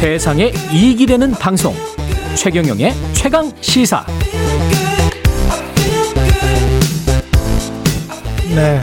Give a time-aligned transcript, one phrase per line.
[0.00, 1.74] 세상에 이익이 되는 방송
[2.34, 4.02] 최경영의 최강 시사
[8.54, 8.80] 네.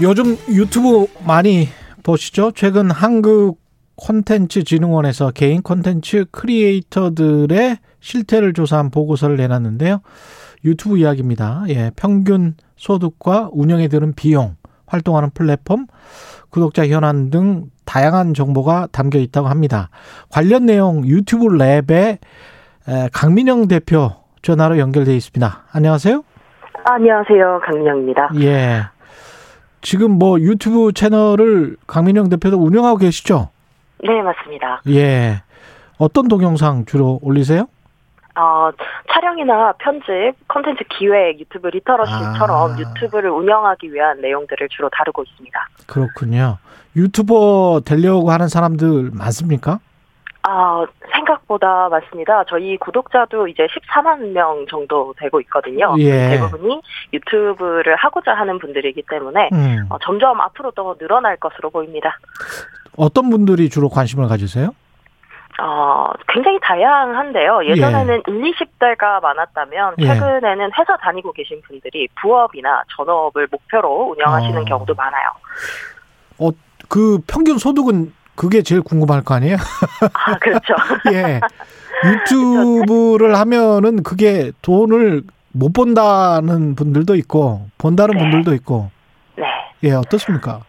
[0.00, 1.66] 요즘 유튜브 많이
[2.04, 2.52] 보시죠?
[2.54, 3.60] 최근 한국
[3.96, 10.00] 콘텐츠 진흥원에서 개인 콘텐츠 크리에이터들의 실태를 조사한 보고서를 내놨는데요.
[10.64, 11.64] 유튜브 이야기입니다.
[11.70, 14.54] 예, 평균 소득과 운영에 드는 비용,
[14.86, 15.88] 활동하는 플랫폼,
[16.50, 19.88] 구독자 현황 등 다양한 정보가 담겨 있다고 합니다.
[20.30, 22.18] 관련 내용 유튜브 랩에
[23.12, 25.64] 강민영 대표 전화로 연결돼 있습니다.
[25.72, 26.22] 안녕하세요.
[26.84, 27.60] 안녕하세요.
[27.64, 28.30] 강민영입니다.
[28.40, 28.82] 예.
[29.82, 33.48] 지금 뭐 유튜브 채널을 강민영 대표도 운영하고 계시죠?
[34.02, 34.82] 네, 맞습니다.
[34.88, 35.42] 예.
[35.98, 37.66] 어떤 동영상 주로 올리세요?
[38.40, 38.72] 어,
[39.12, 42.76] 촬영이나 편집, 컨텐츠 기획, 유튜브 리터러시처럼 아.
[42.78, 45.68] 유튜브를 운영하기 위한 내용들을 주로 다루고 있습니다.
[45.86, 46.56] 그렇군요.
[46.96, 49.78] 유튜버 되려고 하는 사람들 많습니까?
[50.42, 52.44] 아, 생각보다 많습니다.
[52.48, 55.94] 저희 구독자도 이제 14만 명 정도 되고 있거든요.
[55.98, 56.30] 예.
[56.30, 56.80] 대부분이
[57.12, 59.86] 유튜브를 하고자 하는 분들이기 때문에 음.
[59.90, 62.18] 어, 점점 앞으로 더 늘어날 것으로 보입니다.
[62.96, 64.70] 어떤 분들이 주로 관심을 가지세요?
[65.60, 67.66] 어, 굉장히 다양한데요.
[67.66, 70.06] 예전에는 1, 20대가 많았다면 예.
[70.06, 74.64] 최근에는 회사 다니고 계신 분들이 부업이나 전업을 목표로 운영하시는 어.
[74.64, 75.28] 경우도 많아요.
[76.90, 79.56] 그 평균 소득은 그게 제일 궁금할 거 아니에요?
[80.12, 80.74] 아, 그렇죠.
[81.14, 81.40] 예.
[82.04, 88.20] 유튜브를 하면은 그게 돈을 못 본다는 분들도 있고 본다는 네.
[88.20, 88.90] 분들도 있고
[89.36, 89.44] 네.
[89.84, 90.60] 예 어떻습니까?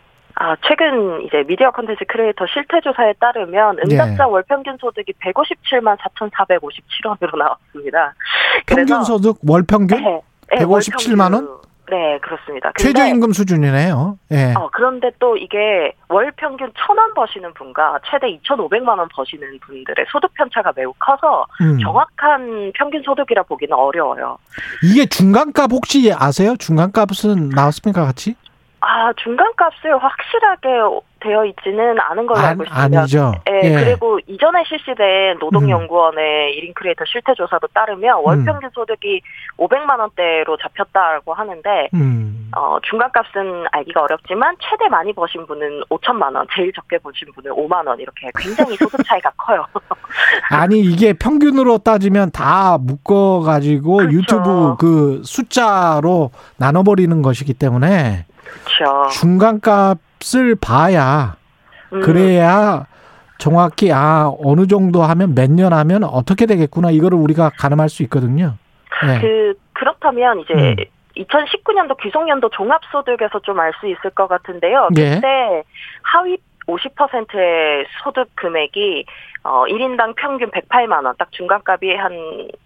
[0.43, 4.31] 아, 최근 이제 미디어 콘텐츠 크리에이터 실태조사에 따르면 응답자 예.
[4.31, 8.13] 월 평균 소득이 157만 4,457원으로 나왔습니다.
[8.65, 11.47] 평균 소득 월 평균 네, 네, 157만 원?
[11.91, 12.71] 네, 그렇습니다.
[12.79, 14.17] 최저임금 수준이네요.
[14.31, 14.53] 예.
[14.57, 20.05] 어, 그런데 또 이게 월 평균 천 원 버시는 분과 최대 2,500만 원 버시는 분들의
[20.11, 21.77] 소득 편차가 매우 커서 음.
[21.79, 24.39] 정확한 평균 소득이라 보기는 어려워요.
[24.83, 26.55] 이게 중간값 혹시 아세요?
[26.57, 28.35] 중간값은 나왔습니까 같이?
[28.81, 30.69] 아, 중간값을 확실하게
[31.21, 32.99] 되어 있지는 않은 걸로 안, 알고 있습니다.
[32.99, 33.31] 아니죠.
[33.47, 33.75] 예, 예.
[33.75, 38.45] 그리고 이전에 실시된 노동연구원의 1인 크리에이터 실태조사도 따르면 월 음.
[38.45, 39.21] 평균 소득이
[39.57, 42.49] 500만 원대로 잡혔다고 하는데 음.
[42.57, 47.87] 어, 중간값은 알기가 어렵지만 최대 많이 버신 분은 5천만 원, 제일 적게 버신 분은 5만
[47.87, 49.65] 원 이렇게 굉장히 소득 차이가 커요.
[50.49, 54.17] 아니 이게 평균으로 따지면 다 묶어 가지고 그렇죠.
[54.17, 59.09] 유튜브 그 숫자로 나눠 버리는 것이기 때문에 그렇죠.
[59.11, 61.35] 중간값을 봐야
[61.93, 62.85] 음, 그래야
[63.37, 68.55] 정확히 아 어느 정도 하면 몇 년 하면 어떻게 되겠구나 이거를 우리가 가늠할 수 있거든요.
[69.07, 69.19] 예.
[69.19, 70.75] 그 그렇다면 이제 음.
[71.17, 74.89] 2019년도 귀속년도 종합소득에서 좀 알 수 있을 것 같은데요.
[74.97, 75.15] 예.
[75.15, 75.63] 그때
[76.03, 79.05] 하위 50%의 소득 금액이
[79.43, 82.11] 어 1인당 평균 108만 원, 딱 중간값이 한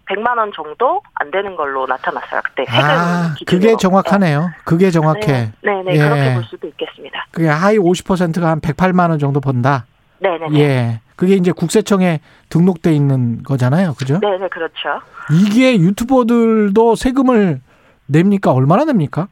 [0.10, 2.42] 100만 원 정도 안 되는 걸로 나타났어요.
[2.44, 3.62] 그때 세금 아 기준으로.
[3.62, 4.50] 그게 정확하네요.
[4.66, 5.52] 그게 정확해.
[5.62, 6.00] 네, 네, 네, 예.
[6.00, 7.28] 그렇게 볼 수도 있겠습니다.
[7.32, 9.86] 그게 하위 50%가 한 108만 원 정도 번다.
[10.20, 10.60] 네, 네, 네.
[10.60, 11.00] 예.
[11.16, 12.20] 그게 이제 국세청에
[12.50, 13.94] 등록돼 있는 거잖아요.
[13.94, 14.20] 그죠?
[14.22, 15.00] 네, 네, 그렇죠.
[15.32, 17.62] 이게 유튜버들도 세금을
[18.08, 18.52] 냅니까?
[18.52, 19.30] 얼마나 냅니까?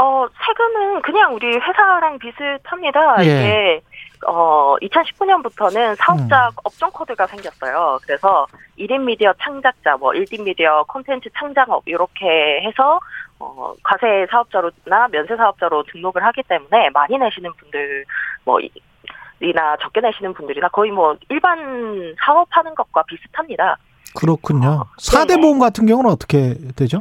[0.00, 3.22] 어, 세금은 그냥 우리 회사랑 비슷합니다.
[3.22, 3.24] 예.
[3.24, 3.80] 이게
[4.26, 6.52] 어, 2019년부터는 사업자 음.
[6.64, 7.98] 업종 코드가 생겼어요.
[8.06, 8.46] 그래서
[8.78, 12.26] 1인 미디어 창작자, 뭐 1인 미디어 콘텐츠 창작업 이렇게
[12.62, 12.98] 해서
[13.38, 18.04] 어, 과세 사업자로나 면세 사업자로 등록을 하기 때문에 많이 내시는 분들
[18.44, 18.70] 뭐 이-
[19.42, 23.76] 이나 적게 내시는 분들이나 거의 뭐 일반 사업하는 것과 비슷합니다.
[24.18, 24.68] 그렇군요.
[24.68, 25.40] 어, 사 4대 네네.
[25.42, 26.98] 보험 같은 경우는 어떻게 되죠?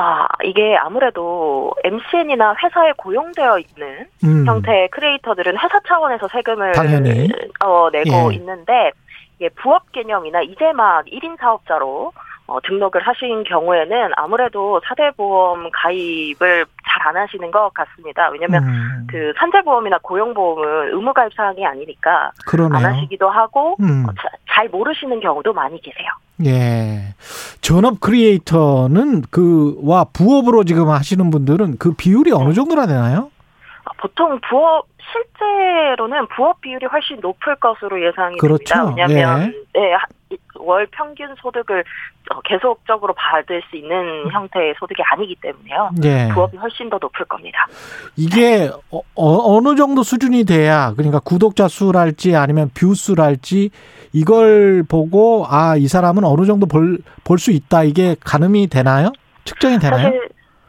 [0.00, 4.46] 아, 이게 아무래도 MCN이나 회사에 고용되어 있는 음.
[4.46, 7.28] 형태의 크리에이터들은 회사 차원에서 세금을 당연히.
[7.64, 8.36] 어, 내고 예.
[8.36, 8.92] 있는데
[9.38, 12.12] 이게 부업 개념이나 이제 막 1인 사업자로
[12.46, 16.66] 어, 등록을 하신 경우에는 아무래도 사대보험 가입을
[16.98, 18.28] 잘 안 하시는 것 같습니다.
[18.30, 19.06] 왜냐면 음.
[19.10, 22.86] 그 산재보험이나 고용보험은 의무 가입 사항이 아니니까 안 그러네요.
[22.88, 24.04] 하시기도 하고 음.
[24.08, 26.06] 어, 자- 잘 모르시는 경우도 많이 계세요.
[26.44, 27.14] 예.
[27.60, 33.30] 전업 크리에이터는 그와 부업으로 지금 하시는 분들은 그 비율이 어느 정도나 되나요?
[33.84, 38.74] 아, 보통 부업 실제로는 부업 비율이 훨씬 높을 것으로 예상이 그렇죠.
[38.74, 38.94] 됩니다.
[39.06, 40.17] 왜냐하면 예, 하- 이-
[40.58, 41.84] 월 평균 소득을
[42.30, 45.90] 어, 계속적으로 받을 수 있는 형태의 소득이 아니기 때문에요.
[46.04, 46.28] 예.
[46.34, 47.66] 부업이 훨씬 더 높을 겁니다.
[48.16, 48.70] 이게
[49.14, 53.70] 어느 정도 수준이 돼야 그러니까 구독자 수랄지 아니면 view 수랄지
[54.12, 59.12] 이걸 보고 아 이 사람은 어느 정도 벌 수 있다 이게 가늠이 되나요?
[59.44, 60.02] 측정이 되나요?
[60.08, 60.28] 사실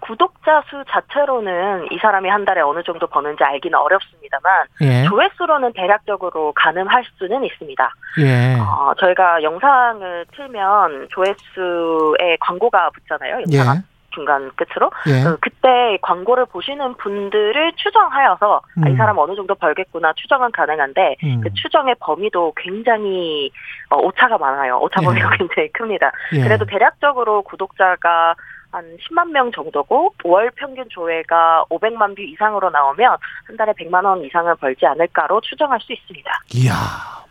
[0.09, 5.03] 구독자 수 자체로는 이 사람이 한 달에 어느 정도 버는지 알기는 어렵습니다만 예.
[5.03, 7.93] 조회수로는 대략적으로 가늠할 수는 있습니다.
[8.21, 8.57] 예.
[8.59, 13.43] 어, 저희가 영상을 틀면 조회수에 광고가 붙잖아요.
[13.51, 13.57] 예.
[13.57, 14.89] 영상 중간 끝으로.
[15.09, 15.27] 예.
[15.27, 18.97] 어, 그때 광고를 보시는 분들을 추정하여서 아, 이 음.
[18.97, 21.41] 사람 어느 정도 벌겠구나 추정은 가능한데 음.
[21.41, 23.51] 그 추정의 범위도 굉장히
[23.91, 24.79] 어, 오차가 많아요.
[24.79, 25.37] 오차 범위가 예.
[25.37, 26.11] 굉장히 큽니다.
[26.33, 26.41] 예.
[26.41, 28.33] 그래도 대략적으로 구독자가
[28.71, 33.17] 한 10만 명 정도고 월 평균 조회가 500만 view 이상으로 나오면
[33.47, 36.31] 한 달에 100만 원 이상을 벌지 않을까로 추정할 수 있습니다.
[36.55, 36.73] 이야,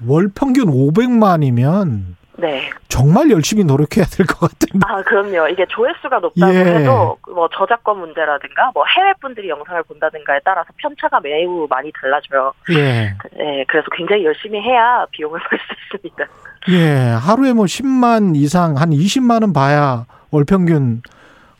[0.07, 2.71] 월 평균 500만이면 네.
[2.89, 4.79] 정말 열심히 노력해야 될 것 같은데.
[4.89, 5.49] 아, 그럼요.
[5.49, 6.59] 이게 조회수가 높다고 예.
[6.59, 12.53] 해도 뭐 저작권 문제라든가 뭐 해외 분들이 영상을 본다든가에 따라서 편차가 매우 많이 달라져요.
[12.71, 13.13] 예.
[13.37, 16.25] 네, 그래서 굉장히 열심히 해야 비용을 벌 수 있습니다.
[16.71, 17.11] 예.
[17.15, 21.03] 하루에 뭐 10만 이상, 한 20만은 봐야 월 평균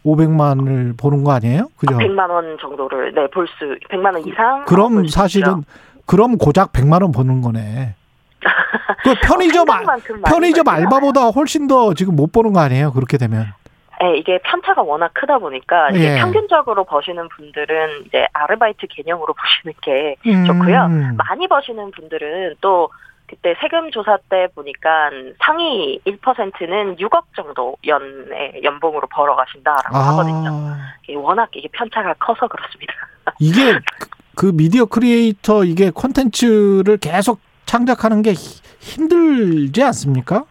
[0.09, 1.69] 500만을 보는 거 아니에요?
[1.77, 1.97] 그죠?
[1.97, 5.65] 100만 원 정도를 네, 볼 수, 100만 원 이상 그럼 볼수 사실은.
[6.07, 7.95] 그럼 고작 100만 원 버는 거네.
[9.05, 9.85] 그 편의점 많이
[10.25, 12.93] 편의점 알바보다 훨씬 더 지금 못 버는 거 아니에요?
[12.93, 13.53] 그렇게 되면.
[14.01, 16.21] 네, 이게 편차가 워낙 크다 보니까 이게 예.
[16.21, 19.35] 평균적으로 버시는 분들은 이제 아르바이트 개념으로
[19.65, 20.45] 보시는 게 음.
[20.47, 20.89] 좋고요.
[21.17, 22.91] 많이 버시는 분들은 또
[23.29, 25.11] 그때 세금 조사 때 보니까
[25.45, 30.49] 상위 1%는 6억 정도 연의 연봉으로 벌어 가신다라고 하거든요.
[30.51, 32.95] 아, 이게 워낙 이게 편차가 커서 그렇습니다.
[33.39, 40.45] 이게 그- 그 미디어 크리에이터 이게 콘텐츠를 계속 창작하는 게 히- 힘들지 않습니까?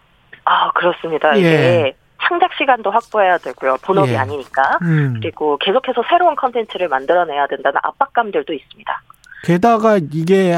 [0.46, 1.36] 아, 그렇습니다.
[1.38, 1.40] 예.
[1.40, 3.78] 이게 창작 시간도 확보해야 되고요.
[3.84, 4.18] 본업이 예.
[4.18, 4.78] 아니니까.
[4.82, 5.16] 음.
[5.22, 9.02] 그리고 계속해서 새로운 컨텐츠를 만들어내야 된다는 압박감들도 있습니다.
[9.44, 10.56] 게다가 이게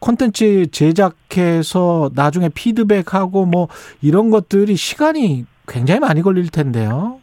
[0.00, 3.68] 콘텐츠 제작해서 나중에 피드백하고 뭐
[4.00, 7.20] 이런 것들이 시간이 굉장히 많이 걸릴 텐데요.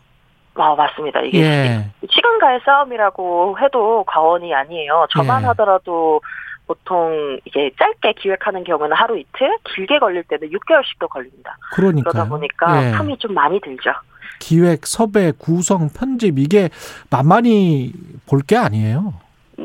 [0.55, 1.21] 아, 맞습니다.
[1.21, 1.91] 이게 예.
[2.09, 5.07] 시간과의 싸움이라고 해도 과언이 아니에요.
[5.11, 5.47] 저만 예.
[5.47, 6.21] 하더라도
[6.67, 11.57] 보통 이게 짧게 기획하는 경우는 하루 이틀, 길게 걸릴 때는 6개월씩도 걸립니다.
[11.73, 12.91] 그러니까 그러다 보니까 예.
[12.91, 13.91] 텀이 좀 많이 들죠.
[14.39, 16.69] 기획, 섭외, 구성, 편집 이게
[17.09, 17.91] 만만히
[18.27, 19.13] 볼 게 아니에요.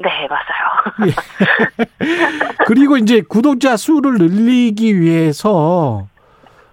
[0.03, 1.15] 네, 맞아요.
[2.67, 6.07] 그리고 이제 구독자 수를 늘리기 위해서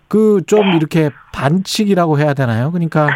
[0.08, 0.78] 그좀 네.
[0.78, 2.72] 이렇게 반칙이라고 해야 되나요?
[2.72, 3.10] 그러니까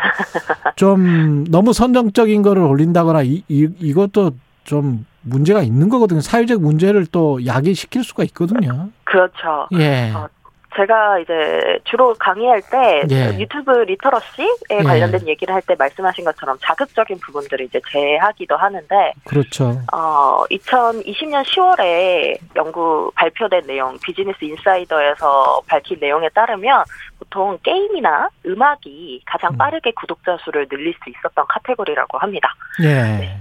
[0.76, 4.32] 좀 너무 선정적인 거를 올린다거나 이, 이 이것도
[4.64, 6.22] 좀 문제가 있는 거거든요.
[6.22, 8.90] 사회적 문제를 또 야기시킬 수가 있거든요.
[9.04, 9.68] 그렇죠.
[9.74, 10.12] 예.
[10.14, 10.30] 어,
[10.76, 13.38] 제가 이제 주로 강의할 때 예.
[13.40, 14.78] 유튜브 리터러시에 예.
[14.84, 19.80] 관련된 얘기를 할 때 말씀하신 것처럼 자극적인 부분들을 이제 제하기도 하는데 그렇죠.
[19.92, 26.84] 어 2020년 10월에 연구 발표된 내용 비즈니스 인사이더에서 밝힌 내용에 따르면
[27.18, 29.58] 보통 게임이나 음악이 가장 음.
[29.58, 32.54] 빠르게 구독자 수를 늘릴 수 있었던 카테고리라고 합니다.
[32.84, 32.94] 예.
[32.94, 33.38] 네,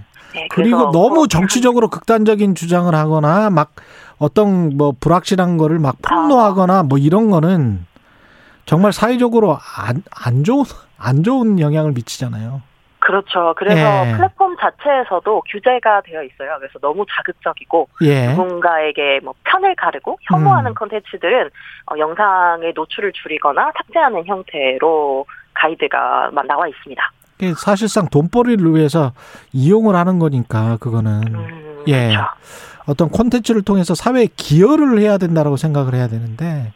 [0.51, 3.73] 그리고 그래서 너무 정치적으로 극단적인 주장을 하거나 막
[4.19, 7.87] 어떤 뭐 불확실한 거를 막 폭로하거나 뭐 이런 거는
[8.67, 10.65] 정말 사회적으로 안, 안 좋은
[10.99, 12.63] 안 좋은 영향을 미치잖아요.
[13.05, 13.53] 그렇죠.
[13.59, 14.17] 그래서 예.
[14.17, 16.57] 플랫폼 자체에서도 규제가 되어 있어요.
[16.59, 18.29] 그래서 너무 자극적이고 예.
[18.29, 20.75] 누군가에게 뭐 편을 가르고 혐오하는 음.
[20.75, 21.51] 컨텐츠들은
[21.91, 27.13] 어, 영상의 노출을 줄이거나 삭제하는 형태로 가이드가 막 나와 있습니다.
[27.57, 29.13] 사실상 돈벌이를 위해서
[29.53, 32.09] 이용을 하는 거니까 그거는 음, 예.
[32.09, 32.25] 그렇죠.
[32.87, 36.73] 어떤 콘텐츠를 통해서 사회에 기여를 해야 된다라고 생각을 해야 되는데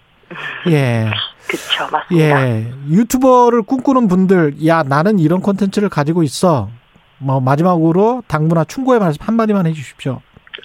[0.69, 1.11] 예.
[1.47, 1.89] 그렇죠.
[1.91, 2.49] 맞습니다.
[2.49, 2.73] 예.
[2.89, 6.69] 유튜버를 꿈꾸는 분들, 야, 나는 이런 콘텐츠를 가지고 있어.
[7.19, 10.21] 뭐, 마지막으로 당부나 충고의 말씀 한마디만 해 주십시오.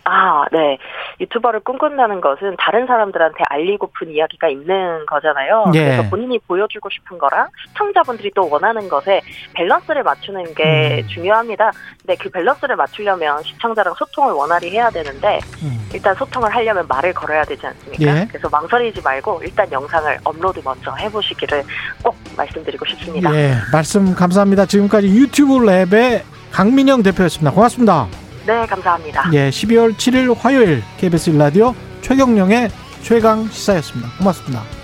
[0.05, 0.77] 아, 네.
[1.19, 5.71] 유튜버를 꿈꾼다는 것은 다른 사람들한테 알리고픈 이야기가 있는 거잖아요.
[5.75, 5.83] 예.
[5.83, 9.21] 그래서 본인이 보여주고 싶은 거랑 시청자분들이 또 원하는 것에
[9.53, 11.07] 밸런스를 맞추는 게 음.
[11.07, 11.71] 중요합니다.
[12.01, 15.89] 근데 그 밸런스를 맞추려면 시청자랑 소통을 원활히 해야 되는데 음.
[15.93, 18.21] 일단 소통을 하려면 말을 걸어야 되지 않습니까?
[18.21, 18.27] 예.
[18.27, 21.63] 그래서 망설이지 말고 일단 영상을 업로드 먼저 해보시기를
[22.03, 23.33] 꼭 말씀드리고 싶습니다.
[23.35, 23.53] 예.
[23.71, 24.65] 말씀 감사합니다.
[24.65, 27.51] 지금까지 유튜브 랩의 강민영 대표였습니다.
[27.51, 28.22] 고맙습니다.
[28.45, 29.29] 네, 감사합니다.
[29.33, 29.49] 예.
[29.49, 32.69] 12월 7일 화요일 KBS 일라디오 최경령의
[33.01, 34.09] 최강 시사였습니다.
[34.17, 34.82] 고맙습니다.